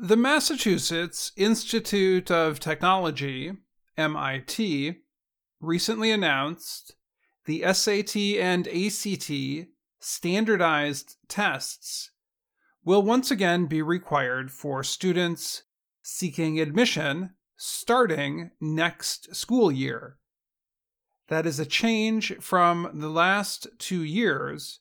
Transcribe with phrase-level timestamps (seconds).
[0.00, 3.54] The Massachusetts Institute of Technology,
[3.96, 4.94] MIT,
[5.60, 6.94] recently announced
[7.46, 9.32] the SAT and ACT
[9.98, 12.12] standardized tests
[12.84, 15.64] will once again be required for students
[16.00, 20.18] seeking admission starting next school year.
[21.26, 24.78] That is a change from the last two years,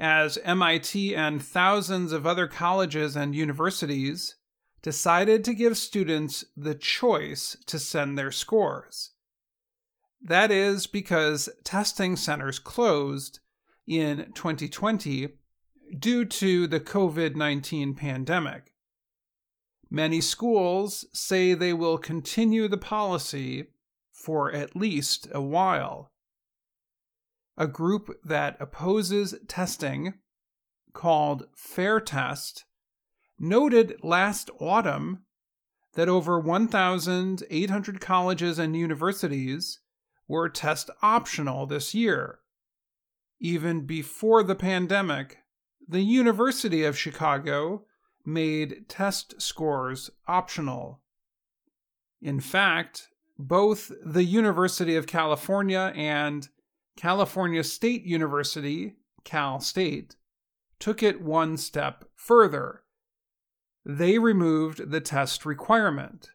[0.00, 4.34] as MIT and thousands of other colleges and universities
[4.82, 9.12] decided to give students the choice to send their scores.
[10.20, 13.40] That is because testing centers closed
[13.86, 15.28] in 2020
[15.98, 18.72] due to the COVID 19 pandemic.
[19.90, 23.68] Many schools say they will continue the policy
[24.12, 26.12] for at least a while.
[27.56, 30.14] A group that opposes testing,
[30.92, 32.64] called Fair Test,
[33.38, 35.24] noted last autumn
[35.94, 39.80] that over 1,800 colleges and universities
[40.26, 42.40] were test optional this year.
[43.40, 45.38] Even before the pandemic,
[45.88, 47.84] the University of Chicago
[48.24, 51.00] made test scores optional.
[52.20, 56.48] In fact, both the University of California and
[56.96, 60.16] California State University, Cal State,
[60.78, 62.82] took it one step further.
[63.90, 66.28] They removed the test requirement.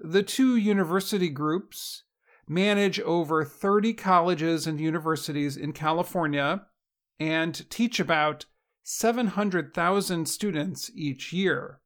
[0.00, 2.02] The two university groups
[2.48, 6.66] manage over 30 colleges and universities in California
[7.20, 8.46] and teach about
[8.82, 11.80] 700,000 students each year.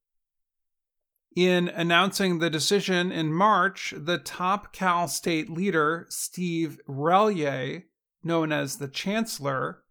[1.37, 7.83] In announcing the decision in March, the top Cal State leader, Steve Relyea,
[8.23, 9.83] known as the Chancellor,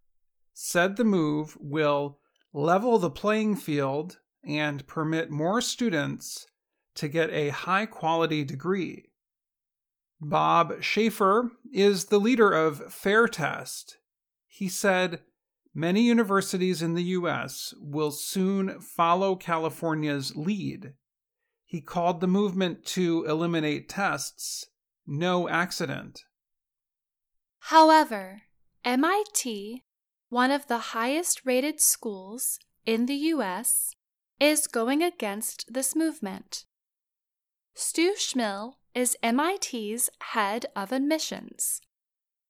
[0.56, 2.18] said the move will
[2.52, 6.48] level the playing field and permit more students
[6.96, 9.10] to get a high quality degree.
[10.22, 13.98] Bob Schaeffer is the leader of Fair Test.
[14.48, 15.22] He said,
[15.76, 17.74] Many universities in the U.S.
[17.80, 20.94] will soon follow California's lead.
[21.66, 24.68] He called the movement to eliminate tests
[25.06, 26.24] no accident.
[27.60, 28.44] However,
[28.86, 29.84] MIT,
[30.30, 33.96] one of the highest rated schools in the U.S.,
[34.40, 36.66] is going against this movement.
[37.74, 41.82] Stu Schmill is MIT's head of admissions.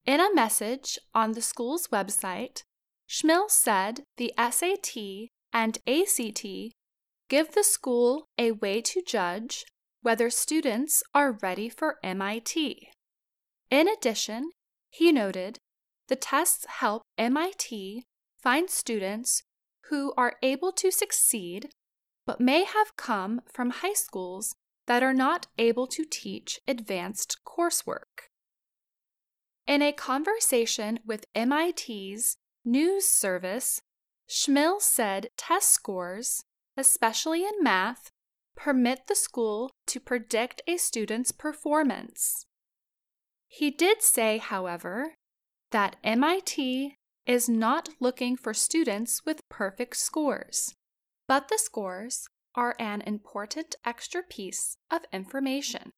[0.05, 2.63] In a message on the school's website,
[3.07, 6.45] Schmill said the SAT and ACT
[7.29, 9.65] give the school a way to judge
[10.01, 12.89] whether students are ready for MIT.
[13.69, 14.51] In addition,
[14.89, 15.57] he noted
[16.09, 18.03] the tests help MIT
[18.37, 19.43] find students
[19.89, 21.69] who are able to succeed
[22.25, 24.55] but may have come from high schools
[24.87, 28.29] that are not able to teach advanced coursework.
[29.65, 33.81] In a conversation with MIT's news service,
[34.29, 36.43] Schmill said test scores,
[36.77, 38.11] especially in math,
[38.55, 42.45] permit the school to predict a student's performance.
[43.47, 45.13] He did say, however,
[45.71, 50.73] that MIT is not looking for students with perfect scores,
[51.27, 55.91] but the scores are an important extra piece of information.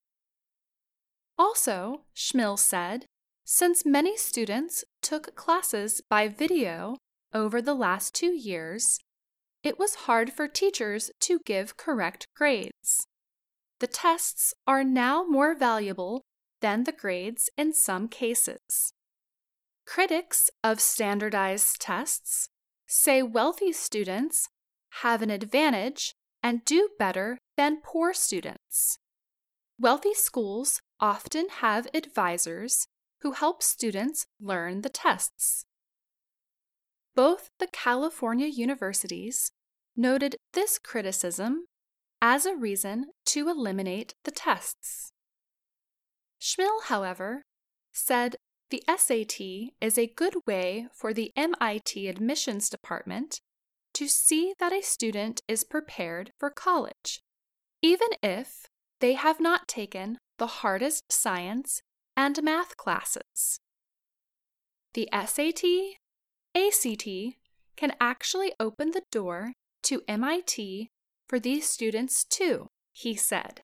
[1.38, 3.06] Also, Schmill said,
[3.44, 6.98] since many students took classes by video
[7.34, 9.00] over the last two years,
[9.64, 13.06] it was hard for teachers to give correct grades.
[13.80, 16.22] The tests are now more valuable
[16.62, 18.94] than the grades in some cases.
[19.86, 22.50] Critics of standardized tests
[22.88, 24.50] say wealthy students
[25.02, 28.98] have an advantage and do better than poor students.
[29.80, 32.88] Wealthy schools often have advisors
[33.22, 35.66] who help students learn the tests.
[37.16, 39.52] Both the California universities
[39.96, 41.66] noted this criticism
[42.22, 45.12] as a reason to eliminate the tests.
[46.42, 47.44] Schmill, however,
[47.94, 48.36] said
[48.72, 49.40] the SAT
[49.80, 53.40] is a good way for the MIT admissions department
[53.94, 57.22] to see that a student is prepared for college,
[57.82, 58.66] even if
[59.00, 61.82] they have not taken the hardest science
[62.18, 63.60] and math classes.
[64.94, 65.64] The SAT,
[66.56, 67.08] ACT
[67.78, 69.54] can actually open the door
[69.84, 70.90] to MIT
[71.28, 73.62] for these students too, he said.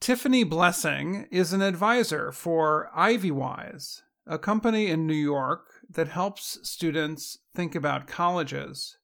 [0.00, 7.38] Tiffany Blessing is an advisor for Ivywise, a company in New York that helps students
[7.54, 8.98] think about colleges.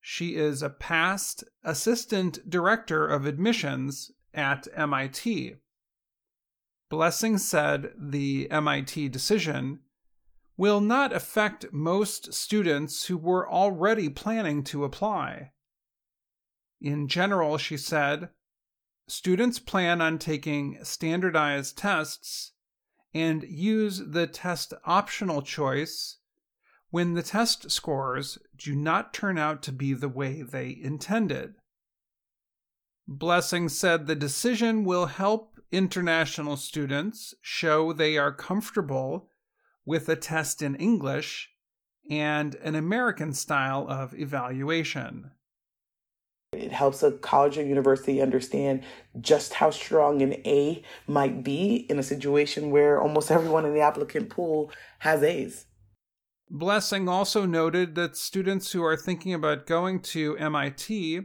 [0.00, 5.54] She is a past assistant director of admissions at MIT.
[6.90, 9.80] Blessing said the MIT decision
[10.56, 15.52] will not affect most students who were already planning to apply.
[16.80, 18.28] In general, she said,
[19.08, 22.52] students plan on taking standardized tests
[23.14, 26.18] and use the test optional choice
[26.90, 31.54] when the test scores do not turn out to be the way they intended.
[33.08, 39.30] Blessing said the decision will help international students show they are comfortable
[39.84, 41.50] with a test in English
[42.10, 45.30] and an American style of evaluation.
[46.52, 48.82] It helps a college or university understand
[49.20, 53.80] just how strong an A might be in a situation where almost everyone in the
[53.80, 55.66] applicant pool has A's.
[56.50, 61.22] Blessing also noted that students who are thinking about going to MIT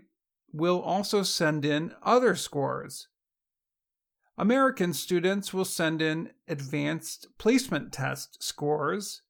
[0.53, 3.09] will also send in other scores.
[4.37, 9.23] American students will send in advanced placement test scores,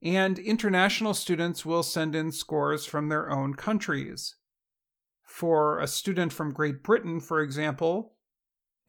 [0.00, 4.36] and international students will send in scores from their own countries.
[5.32, 8.12] For a student from Great Britain, for example,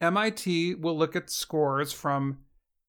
[0.02, 2.40] MIT will look at scores from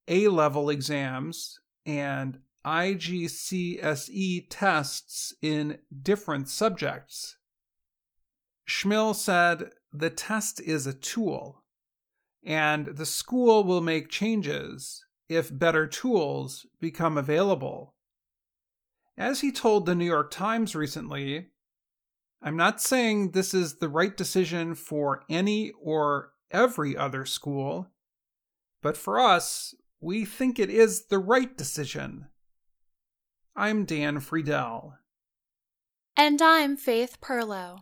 [0.10, 7.38] A level exams and IGCSE tests in different subjects.
[8.68, 11.64] Schmill said the test is a tool,
[12.44, 17.96] and the school will make changes if better tools become available.
[19.18, 21.52] As he told the New York Times recently,
[22.42, 27.92] I'm not saying this is the right decision for any or every other school,
[28.82, 32.28] but for us, we think it is the right decision.
[33.56, 34.94] I'm Dan Friedell.
[36.18, 37.80] And I'm Faith Pirlo.